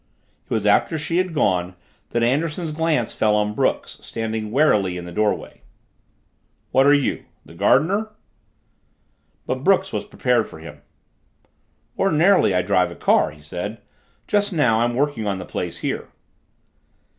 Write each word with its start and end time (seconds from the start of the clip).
It 0.45 0.51
was 0.51 0.65
after 0.65 0.97
she 0.97 1.17
had 1.19 1.31
gone 1.31 1.75
that 2.09 2.23
Anderson's 2.23 2.71
glance 2.71 3.13
fell 3.13 3.35
on 3.35 3.53
Brooks, 3.53 3.99
standing 4.01 4.49
warily 4.49 4.97
in 4.97 5.05
the 5.05 5.11
doorway. 5.11 5.61
"What 6.71 6.87
are 6.87 6.91
you? 6.95 7.25
The 7.45 7.53
gardener?" 7.53 8.09
But 9.45 9.63
Brooks 9.63 9.93
was 9.93 10.03
prepared 10.05 10.49
for 10.49 10.57
him. 10.57 10.81
"Ordinarily 11.99 12.55
I 12.55 12.63
drive 12.63 12.89
a 12.91 12.95
car," 12.95 13.29
he 13.29 13.43
said. 13.43 13.79
"Just 14.25 14.51
now 14.51 14.79
I'm 14.81 14.95
working 14.95 15.27
on 15.27 15.37
the 15.37 15.45
place 15.45 15.77
here." 15.77 16.07